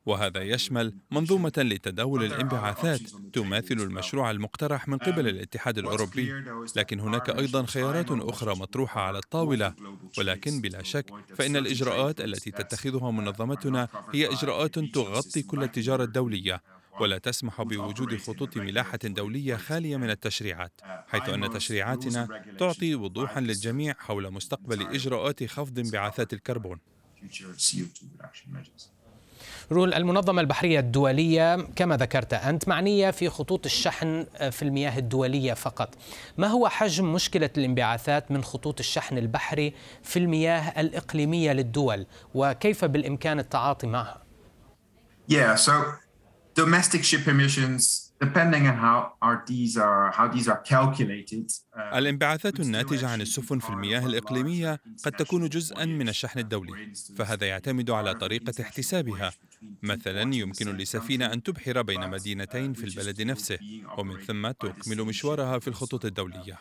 وهذا 0.06 0.42
يشمل 0.42 0.94
منظومة 1.10 1.52
لتداول 1.58 2.24
الانبعاثات 2.24 3.00
تماثل 3.32 3.74
المشروع 3.74 4.30
المقترح 4.30 4.88
من 4.88 4.98
قبل 4.98 5.28
الاتحاد 5.28 5.78
الأوروبي 5.78 6.32
لكن 6.76 7.00
هناك 7.00 7.30
أيضا 7.30 7.66
خيارات 7.66 8.06
أخرى 8.10 8.54
مطروحة 8.54 9.00
على 9.00 9.18
الطاولة. 9.18 9.74
ولكن 10.18 10.60
بلا 10.60 10.82
شك 10.82 11.10
فإن 11.36 11.56
الإجراءات 11.56 12.20
التي 12.20 12.50
تتخذها 12.50 13.10
منظمتنا 13.10 13.88
هي 14.14 14.32
إجراءات 14.32 14.78
تغطي 14.78 15.42
كل 15.42 15.62
التجارة 15.62 16.04
الدولية. 16.04 16.62
ولا 17.00 17.18
تسمح 17.18 17.62
بوجود 17.62 18.16
خطوط 18.16 18.56
ملاحة 18.56 18.98
دولية 19.04 19.56
خالية 19.56 19.96
من 19.96 20.10
التشريعات، 20.10 20.72
حيث 21.08 21.28
أن 21.28 21.50
تشريعاتنا 21.50 22.42
تعطي 22.58 22.94
وضوحا 22.94 23.40
للجميع 23.40 23.94
حول 23.98 24.30
مستقبل 24.30 24.82
إجراءات 24.82 25.44
خفض 25.44 25.78
انبعاثات 25.78 26.32
الكربون. 26.32 26.78
رول 29.72 29.94
المنظمة 29.94 30.40
البحرية 30.40 30.80
الدولية 30.80 31.56
كما 31.56 31.96
ذكرت 31.96 32.34
أنت 32.34 32.68
معنية 32.68 33.10
في 33.10 33.28
خطوط 33.28 33.66
الشحن 33.66 34.26
في 34.50 34.62
المياه 34.62 34.98
الدولية 34.98 35.54
فقط 35.54 35.94
ما 36.38 36.46
هو 36.46 36.68
حجم 36.68 37.12
مشكلة 37.12 37.50
الانبعاثات 37.58 38.30
من 38.30 38.44
خطوط 38.44 38.80
الشحن 38.80 39.18
البحري 39.18 39.74
في 40.02 40.18
المياه 40.18 40.80
الإقليمية 40.80 41.52
للدول 41.52 42.06
وكيف 42.34 42.84
بالإمكان 42.84 43.38
التعاطي 43.38 43.86
معها؟ 43.86 44.22
Yeah, 45.30 45.56
so 45.56 45.72
domestic 46.54 47.02
ship 47.04 47.26
emissions 47.26 48.12
depending 48.20 48.66
on 48.66 48.76
how 48.76 48.98
are 49.22 49.42
these 49.46 49.76
are 49.76 50.10
how 50.12 50.28
these 50.28 50.48
are 50.48 50.60
calculated 50.72 51.46
الانبعاثات 51.76 52.60
الناتجة 52.60 53.08
عن 53.08 53.20
السفن 53.20 53.58
في 53.58 53.70
المياه 53.70 54.06
الإقليمية 54.06 54.80
قد 55.04 55.12
تكون 55.12 55.48
جزءا 55.48 55.84
من 55.84 56.08
الشحن 56.08 56.38
الدولي 56.38 56.92
فهذا 57.16 57.46
يعتمد 57.46 57.90
على 57.90 58.14
طريقة 58.14 58.62
احتسابها. 58.62 59.32
مثلا 59.82 60.34
يمكن 60.34 60.76
لسفينة 60.76 61.32
أن 61.32 61.42
تبحر 61.42 61.82
بين 61.82 62.10
مدينتين 62.10 62.72
في 62.72 62.84
البلد 62.84 63.22
نفسه 63.22 63.58
ومن 63.98 64.20
ثم 64.20 64.50
تكمل 64.50 65.04
مشوارها 65.04 65.58
في 65.58 65.68
الخطوط 65.68 66.04
الدولية. 66.04 66.58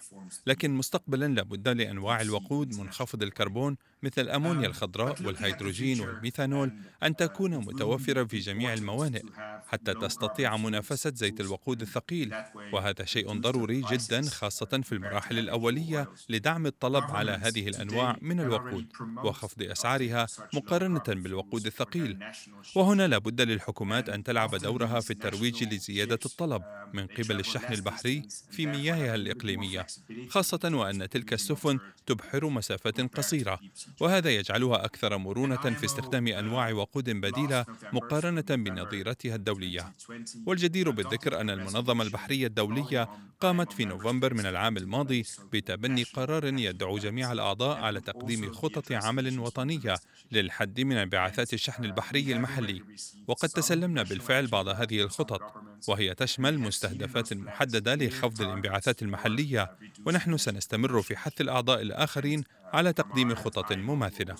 لكن 0.48 0.72
مستقبلا 0.72 1.28
لابد 1.28 1.68
لأنواع 1.68 2.22
الوقود 2.22 2.80
منخفض 2.80 3.24
الكربون 3.24 3.78
مثل 4.04 4.22
الأمونيا 4.22 4.68
الخضراء 4.68 5.24
والهيدروجين 5.24 6.02
والميثانول 6.02 6.72
أن 7.04 7.16
تكون 7.16 7.58
متوفرة 7.58 8.24
في 8.24 8.40
جميع 8.40 8.74
الموانئ 8.74 9.24
حتى 9.68 9.94
تستطيع 9.94 10.58
منافسة 10.58 11.12
زيت 11.16 11.42
الوقود 11.42 11.82
الثقيل. 11.82 12.34
وهذا 12.74 13.06
شيء 13.06 13.40
ضروري 13.40 13.82
جدا 13.82 14.22
خاصة 14.22 14.82
في 14.84 14.92
المراحل 14.92 15.40
الأولية 15.40 16.10
لدعم 16.30 16.66
الطلب 16.66 17.04
على 17.04 17.32
هذه 17.32 17.68
الأنواع 17.68 18.18
من 18.22 18.40
الوقود 18.40 18.88
وخفض 19.24 19.64
أسعارها 19.64 20.28
مقارنة 20.54 21.04
بالوقود 21.08 21.66
الثقيل. 21.66 22.20
وهنا 22.76 23.08
لابد 23.08 23.42
للحكومات 23.42 24.10
أن 24.10 24.24
تلعب 24.24 24.56
دورها 24.56 25.00
في 25.00 25.12
الترويج 25.12 25.64
لزيادة 25.64 26.20
الطلب 26.26 26.64
من 26.94 27.08
قبل 27.08 27.40
الشحن 27.40 27.74
البحري 27.74 28.28
في 28.52 28.66
مياهها 28.66 29.16
الإقليمية. 29.16 29.88
خاصة 30.30 30.72
وأن 30.74 31.10
تلك 31.10 31.34
السفن 31.34 31.80
تبحر 32.06 32.50
مسافات 32.50 33.02
قصيرة. 33.02 33.60
وهذا 34.00 34.30
يجعلها 34.30 34.86
أكثر 34.86 35.18
مرونة 35.18 35.56
في 35.56 35.86
استخدام 35.86 36.28
أنواع 36.28 36.72
وقود 36.72 37.10
بديلة 37.10 37.66
مقارنة 37.94 38.42
بنظيرتها 38.50 39.36
الدولية. 39.36 39.94
والجدير 40.46 40.90
بالذكر 40.90 41.42
أن 41.42 41.50
المنظمة 41.50 42.04
البحرية 42.04 42.48
الدولية 42.48 43.10
قامت 43.40 43.74
في 43.74 43.86
نوفمبر 43.86 44.34
من 44.34 44.46
العام 44.46 44.78
الماضي 44.78 45.26
بتبني 45.54 46.04
قرار 46.04 46.46
يدعو 46.46 46.98
جميع 46.98 47.32
الأعضاء 47.32 47.78
على 47.78 48.02
تقديم 48.02 48.54
خطط 48.54 48.92
عمل 48.92 49.40
وطنية 49.40 49.96
للحد 50.32 50.82
من 50.82 50.98
انبعاثات 50.98 51.54
الشحن 51.54 51.86
البحري 51.86 52.34
المحلي. 52.34 52.82
وقد 53.28 53.50
تسلمنا 53.50 54.04
بالفعل 54.04 54.48
بعض 54.48 54.68
هذه 54.68 55.02
الخطط 55.02 55.42
وهي 55.88 56.16
تشمل 56.16 56.60
مستهدفات 56.60 57.34
محددة 57.34 57.96
لخفض 57.96 58.42
الانبعاثات 58.42 59.02
المحلية. 59.02 59.72
ونحن 60.06 60.38
سنستمر 60.38 61.02
في 61.02 61.18
حث 61.18 61.42
الأعضاء 61.42 61.82
الآخرين 61.82 62.44
على 62.74 62.94
تقديم 62.94 63.36
خطط 63.36 63.72
مماثلة. 63.72 64.36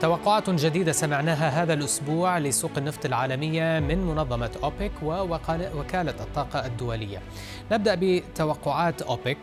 توقعات 0.00 0.50
جديدة 0.50 0.92
سمعناها 0.92 1.62
هذا 1.62 1.74
الأسبوع 1.74 2.38
لسوق 2.38 2.70
النفط 2.76 3.06
العالمية 3.06 3.80
من 3.80 3.98
منظمة 3.98 4.50
أوبك 4.62 4.92
ووكالة 5.02 6.14
الطاقة 6.20 6.66
الدولية. 6.66 7.22
نبدأ 7.72 7.94
بتوقعات 8.00 9.02
أوبك. 9.02 9.38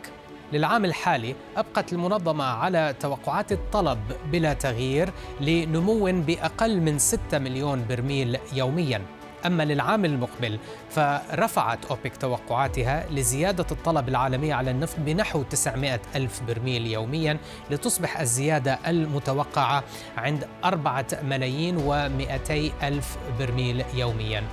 للعام 0.54 0.86
الحالي 0.86 1.36
أبقت 1.58 1.94
المنظمة 1.94 2.44
على 2.44 2.96
توقعات 3.00 3.52
الطلب 3.52 4.00
بلا 4.32 4.54
تغيير 4.54 5.10
لنمو 5.42 6.06
بأقل 6.22 6.82
من 6.82 7.00
6 7.00 7.40
مليون 7.40 7.86
برميل 7.90 8.38
يومياً. 8.54 9.19
أما 9.46 9.64
للعام 9.64 10.06
المقبل 10.06 10.60
فرفعت 10.90 11.86
أوبك 11.86 12.18
توقعاتها 12.18 13.06
لزيادة 13.12 13.66
الطلب 13.72 14.10
العالمي 14.10 14.54
على 14.54 14.72
النفط 14.72 14.96
بنحو 15.00 15.44
900 15.44 16.00
ألف 16.16 16.42
برميل 16.48 16.88
يوميا 16.88 17.38
لتصبح 17.72 18.20
الزيادة 18.20 18.80
المتوقعة 18.88 19.84
عند 20.18 20.48
4 20.66 21.06
ملايين 21.24 21.78
و200 21.78 22.84
ألف 22.84 23.18
برميل 23.40 23.84
يوميا. 23.94 24.44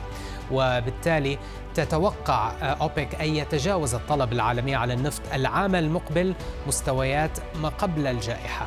وبالتالي 0.53 1.39
تتوقع 1.75 2.53
أوبك 2.63 3.15
أن 3.15 3.35
يتجاوز 3.35 3.95
الطلب 3.95 4.33
العالمي 4.33 4.75
على 4.75 4.95
النفط 4.95 5.23
العام 5.35 5.75
المقبل 5.75 6.35
مستويات 6.67 7.39
ما 7.63 7.69
قبل 7.69 8.07
الجائحة. 8.07 8.67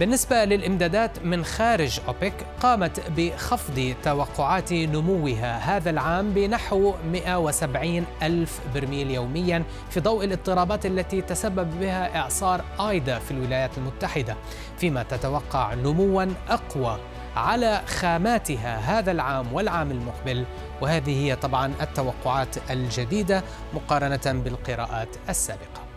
بالنسبة 0.00 0.44
للإمدادات 0.44 1.24
من 1.24 1.44
خارج 1.44 2.00
أوبك 2.08 2.46
قامت 2.60 3.10
بخفض 3.10 3.94
توقعات 4.02 4.72
نموها 4.72 5.76
هذا 5.76 5.90
العام 5.90 6.30
بنحو 6.30 6.94
170 7.12 8.04
ألف 8.22 8.60
برميل 8.74 9.10
يوميا 9.10 9.64
في 9.90 10.00
ضوء 10.00 10.24
الاضطرابات 10.24 10.86
التي 10.86 11.22
تسبب 11.22 11.80
بها 11.80 12.16
إعصار 12.16 12.64
آيدا 12.80 13.18
في 13.18 13.30
الولايات 13.30 13.78
المتحدة. 13.78 14.36
فيما 14.78 15.02
تتوقع 15.02 15.74
نموا 15.74 16.26
أقوى 16.48 16.98
على 17.36 17.82
خاماتها 17.86 18.76
هذا 18.76 19.10
العام 19.10 19.52
والعام 19.52 19.90
المقبل. 19.90 20.44
وهذه 20.80 21.26
هي 21.26 21.36
طبعا 21.36 21.72
التوقعات 21.80 22.70
الجديدة 22.70 23.42
مقارنة 23.74 24.42
بالقراءات 24.44 25.08
السابقة. 25.28 25.91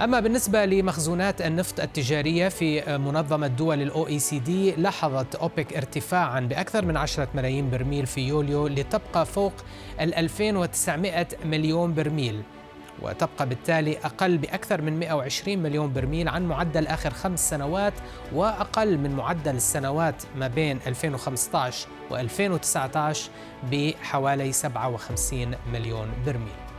أما 0.00 0.20
بالنسبة 0.20 0.64
لمخزونات 0.64 1.42
النفط 1.42 1.80
التجارية 1.80 2.48
في 2.48 2.98
منظمة 2.98 3.46
دول 3.46 3.82
الأو 3.82 4.06
إي 4.06 4.18
سي 4.18 4.38
دي 4.38 4.72
لاحظت 4.72 5.34
أوبك 5.34 5.76
ارتفاعا 5.76 6.40
بأكثر 6.40 6.84
من 6.84 6.96
10 6.96 7.28
ملايين 7.34 7.70
برميل 7.70 8.06
في 8.06 8.20
يوليو 8.20 8.66
لتبقى 8.66 9.26
فوق 9.26 9.52
ال 10.00 10.14
2900 10.14 11.26
مليون 11.44 11.94
برميل 11.94 12.42
وتبقى 13.02 13.48
بالتالي 13.48 13.98
أقل 13.98 14.38
بأكثر 14.38 14.82
من 14.82 14.98
120 14.98 15.58
مليون 15.58 15.92
برميل 15.92 16.28
عن 16.28 16.48
معدل 16.48 16.86
آخر 16.86 17.10
خمس 17.10 17.50
سنوات 17.50 17.94
وأقل 18.34 18.98
من 18.98 19.10
معدل 19.16 19.56
السنوات 19.56 20.22
ما 20.36 20.48
بين 20.48 20.78
2015 20.86 21.88
و2019 22.10 23.18
بحوالي 23.72 24.52
57 24.52 25.54
مليون 25.72 26.08
برميل. 26.26 26.69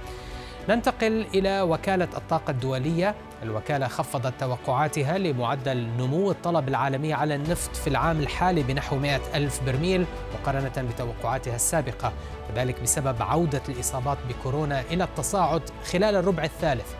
ننتقل 0.69 1.25
إلى 1.33 1.61
وكالة 1.61 2.07
الطاقة 2.17 2.51
الدولية. 2.51 3.15
الوكالة 3.43 3.87
خفضت 3.87 4.33
توقعاتها 4.39 5.17
لمعدل 5.17 5.77
نمو 5.77 6.31
الطلب 6.31 6.67
العالمي 6.67 7.13
على 7.13 7.35
النفط 7.35 7.75
في 7.75 7.87
العام 7.87 8.19
الحالي 8.19 8.63
بنحو 8.63 8.95
100 8.95 9.21
ألف 9.35 9.63
برميل 9.65 10.05
مقارنة 10.33 10.71
بتوقعاتها 10.77 11.55
السابقة 11.55 12.13
وذلك 12.49 12.81
بسبب 12.81 13.21
عودة 13.21 13.61
الإصابات 13.69 14.17
بكورونا 14.29 14.81
إلى 14.81 15.03
التصاعد 15.03 15.61
خلال 15.91 16.15
الربع 16.15 16.43
الثالث. 16.43 16.93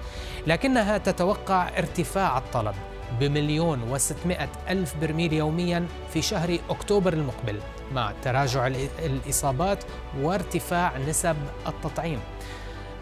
لكنها 0.48 0.98
تتوقع 0.98 1.70
ارتفاع 1.78 2.38
الطلب 2.38 2.76
بمليون 3.20 3.84
وستمائة 3.92 4.50
ألف 4.70 4.96
برميل 5.02 5.34
يوميا 5.34 5.88
في 6.14 6.22
شهر 6.22 6.58
أكتوبر 6.70 7.14
المقبل 7.14 7.60
مع 7.94 8.14
تراجع 8.24 8.68
الإصابات 9.06 9.84
وارتفاع 10.22 10.98
نسب 10.98 11.36
التطعيم. 11.68 12.20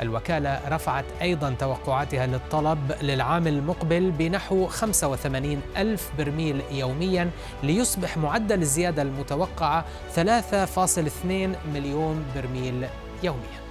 الوكالة 0.02 0.62
رفعت 0.70 1.06
أيضا 1.22 1.56
توقعاتها 1.60 2.28
للطلب 2.28 2.92
للعام 3.02 3.48
المقبل 3.48 4.12
بنحو 4.12 4.68
85 4.68 5.62
ألف 5.78 6.12
برميل 6.18 6.62
يوميا 6.72 7.30
ليصبح 7.64 8.18
معدل 8.18 8.62
الزيادة 8.62 9.02
المتوقعة 9.02 9.86
3.2 10.16 10.22
مليون 11.74 12.26
برميل 12.36 12.88
يوميا. 13.24 13.69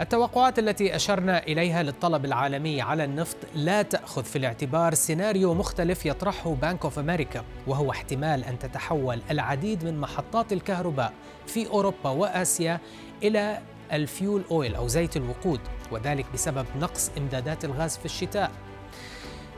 التوقعات 0.00 0.58
التي 0.58 0.96
أشرنا 0.96 1.42
إليها 1.42 1.82
للطلب 1.82 2.24
العالمي 2.24 2.82
على 2.82 3.04
النفط 3.04 3.36
لا 3.54 3.82
تأخذ 3.82 4.24
في 4.24 4.36
الاعتبار 4.36 4.94
سيناريو 4.94 5.54
مختلف 5.54 6.06
يطرحه 6.06 6.54
Bank 6.54 6.84
of 6.84 6.98
America 6.98 7.44
وهو 7.66 7.90
احتمال 7.90 8.44
أن 8.44 8.58
تتحول 8.58 9.20
العديد 9.30 9.84
من 9.84 10.00
محطات 10.00 10.52
الكهرباء 10.52 11.12
في 11.46 11.68
أوروبا 11.68 12.10
وآسيا 12.10 12.80
إلى 13.22 13.58
الفيول 13.92 14.44
أويل 14.50 14.74
أو 14.74 14.88
زيت 14.88 15.16
الوقود 15.16 15.60
وذلك 15.90 16.26
بسبب 16.34 16.66
نقص 16.80 17.10
إمدادات 17.18 17.64
الغاز 17.64 17.96
في 17.96 18.04
الشتاء. 18.04 18.50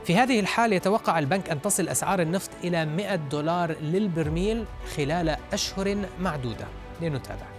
في 0.05 0.15
هذه 0.15 0.39
الحال 0.39 0.73
يتوقع 0.73 1.19
البنك 1.19 1.49
أن 1.49 1.61
تصل 1.61 1.87
أسعار 1.87 2.21
النفط 2.21 2.49
إلى 2.63 2.85
100 2.85 3.15
دولار 3.15 3.75
للبرميل 3.81 4.65
خلال 4.95 5.35
أشهر 5.53 5.97
معدودة. 6.19 6.65
لنتابع. 7.01 7.58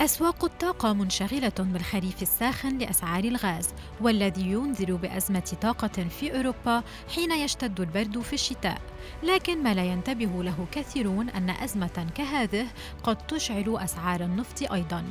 أسواق 0.00 0.44
الطاقة 0.44 0.92
منشغلة 0.92 1.52
بالخريف 1.58 2.22
الساخن 2.22 2.78
لأسعار 2.78 3.24
الغاز 3.24 3.68
والذي 4.00 4.42
ينذر 4.42 4.94
بأزمة 4.94 5.56
طاقة 5.62 5.88
في 5.88 6.36
أوروبا 6.36 6.82
حين 7.14 7.32
يشتد 7.32 7.80
البرد 7.80 8.20
في 8.20 8.32
الشتاء. 8.32 8.80
لكن 9.22 9.62
ما 9.62 9.74
لا 9.74 9.84
ينتبه 9.84 10.42
له 10.44 10.66
كثيرون 10.72 11.28
أن 11.28 11.50
أزمة 11.50 12.06
كهذه 12.14 12.66
قد 13.02 13.16
تشعل 13.16 13.76
أسعار 13.78 14.20
النفط 14.20 14.72
أيضاً. 14.72 15.04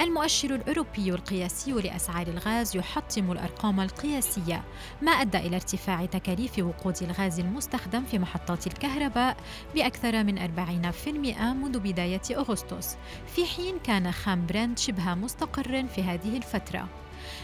المؤشر 0.00 0.54
الأوروبي 0.54 1.10
القياسي 1.10 1.72
لأسعار 1.72 2.26
الغاز 2.26 2.76
يحطم 2.76 3.32
الأرقام 3.32 3.80
القياسية 3.80 4.64
ما 5.02 5.12
أدى 5.12 5.38
إلى 5.38 5.56
ارتفاع 5.56 6.06
تكاليف 6.06 6.58
وقود 6.58 6.96
الغاز 7.02 7.40
المستخدم 7.40 8.04
في 8.04 8.18
محطات 8.18 8.66
الكهرباء 8.66 9.36
بأكثر 9.74 10.24
من 10.24 10.38
40% 10.38 11.08
منذ 11.42 11.78
بداية 11.78 12.22
أغسطس 12.30 12.96
في 13.34 13.46
حين 13.46 13.78
كان 13.78 14.12
خام 14.12 14.46
برنت 14.46 14.78
شبه 14.78 15.14
مستقر 15.14 15.86
في 15.86 16.02
هذه 16.02 16.36
الفترة. 16.36 16.88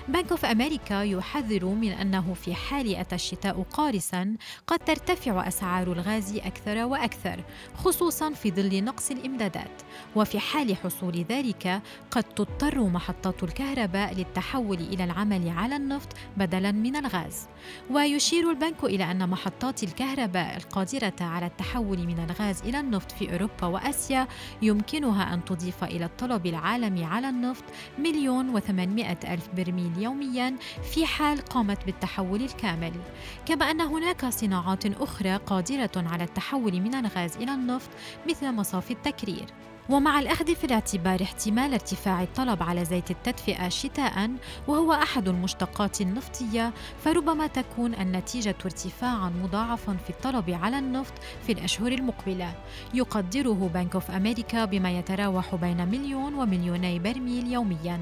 بنك 0.09 0.31
أوف 0.31 0.45
أمريكا 0.45 1.03
يحذر 1.03 1.65
من 1.65 1.89
أنه 1.93 2.35
في 2.35 2.55
حال 2.55 2.97
أتى 2.97 3.15
الشتاء 3.15 3.63
قارسا 3.63 4.37
قد 4.67 4.79
ترتفع 4.79 5.49
أسعار 5.49 5.93
الغاز 5.93 6.37
أكثر 6.37 6.85
وأكثر 6.85 7.45
خصوصا 7.75 8.33
في 8.33 8.51
ظل 8.51 8.85
نقص 8.85 9.11
الإمدادات. 9.11 9.83
وفي 10.17 10.39
حال 10.39 10.77
حصول 10.77 11.25
ذلك 11.29 11.83
قد 12.11 12.25
تضطر 12.25 12.81
محطات 12.81 13.43
الكهرباء 13.43 14.15
للتحول 14.15 14.79
إلى 14.81 15.05
العمل 15.05 15.49
على 15.49 15.77
النفط 15.77 16.09
بدلا 16.37 16.73
من 16.73 16.97
الغاز. 16.97 17.49
ويشير 17.91 18.51
البنك 18.51 18.85
إلى 18.85 19.11
أن 19.11 19.29
محطات 19.29 19.83
الكهرباء 19.83 20.57
القادرة 20.57 21.15
على 21.21 21.47
التحول 21.47 21.99
من 21.99 22.19
الغاز 22.31 22.63
إلى 22.63 22.81
النفط 22.81 23.13
في 23.13 23.33
أوروبا 23.33 23.67
وآسيا 23.67 24.29
يمكنها 24.63 25.35
أن 25.35 25.45
تضيف 25.45 25.85
إلى 25.85 26.05
الطلب 26.05 26.47
العالمي 26.47 27.05
على 27.05 27.29
النفط 27.29 27.65
مليون 27.99 28.49
وثمانمائة 28.49 29.35
ألف 29.35 29.49
برميل 29.57 29.68
يوميا 29.99 30.57
في 30.93 31.07
حال 31.07 31.39
قامت 31.39 31.85
بالتحول 31.87 32.43
الكامل. 32.43 32.93
كما 33.47 33.71
أن 33.71 33.81
هناك 33.81 34.27
صناعات 34.27 34.87
أخرى 34.87 35.37
قادرة 35.37 35.91
على 35.97 36.25
التحول 36.25 36.81
من 36.81 36.95
الغاز 36.95 37.37
إلى 37.37 37.55
النفط 37.55 37.91
مثل 38.29 38.53
مصافي 38.53 38.91
التكرير. 38.91 39.47
ومع 39.91 40.19
الأخذ 40.19 40.55
في 40.55 40.65
الاعتبار 40.65 41.23
احتمال 41.23 41.73
ارتفاع 41.73 42.23
الطلب 42.23 42.63
على 42.63 42.85
زيت 42.85 43.11
التدفئة 43.11 43.69
شتاء 43.69 44.31
وهو 44.67 44.93
أحد 44.93 45.29
المشتقات 45.29 46.01
النفطية 46.01 46.73
فربما 47.05 47.47
تكون 47.47 47.95
النتيجة 47.95 48.55
ارتفاعا 48.65 49.33
مضاعفا 49.43 49.97
في 50.05 50.11
الطلب 50.11 50.51
على 50.51 50.79
النفط 50.79 51.13
في 51.47 51.53
الأشهر 51.53 51.93
المقبلة. 51.93 52.53
يقدره 52.95 53.71
بنك 53.75 53.95
اوف 53.95 54.11
أمريكا 54.11 54.65
بما 54.65 54.99
يتراوح 54.99 55.55
بين 55.55 55.89
مليون 55.89 56.35
ومليوني 56.35 56.99
برميل 56.99 57.53
يوميا. 57.53 58.01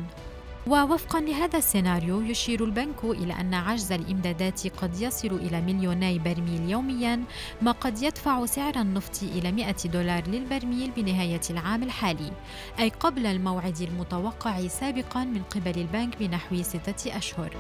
ووفقا 0.67 1.21
لهذا 1.21 1.59
السيناريو 1.59 2.21
يشير 2.21 2.65
البنك 2.65 3.05
إلى 3.05 3.33
أن 3.33 3.55
عجز 3.55 3.93
الإمدادات 3.93 4.67
قد 4.67 5.01
يصل 5.01 5.29
إلى 5.29 5.61
مليوني 5.61 6.19
برميل 6.19 6.71
يوميا 6.71 7.25
ما 7.63 7.73
قد 7.73 8.03
يدفع 8.03 8.47
سعر 8.47 8.77
النفط 8.77 9.23
إلى 9.23 9.53
100 9.53 9.75
دولار 9.85 10.29
للبرميل 10.29 10.91
بنهاية 10.91 11.41
العام 11.51 11.83
الحالي. 11.83 12.33
أي 12.79 12.89
قبل 12.89 13.27
الموعد 13.27 13.81
المتوقع 13.81 14.67
سابقا 14.67 15.25
من 15.25 15.43
قبل 15.43 15.81
البنك 15.81 16.17
بنحو 16.17 16.63
ستة 16.63 17.17
أشهر. 17.17 17.51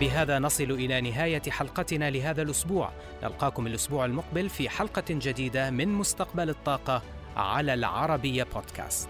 بهذا 0.00 0.38
نصل 0.38 0.70
إلى 0.70 1.00
نهاية 1.00 1.42
حلقتنا 1.50 2.10
لهذا 2.10 2.42
الأسبوع. 2.42 2.90
نلقاكم 3.22 3.66
الأسبوع 3.66 4.04
المقبل 4.04 4.48
في 4.48 4.68
حلقة 4.68 5.04
جديدة 5.10 5.70
من 5.70 5.88
مستقبل 5.88 6.50
الطاقة 6.50 7.02
على 7.36 7.74
العربية 7.74 8.46
بودكاست. 8.54 9.08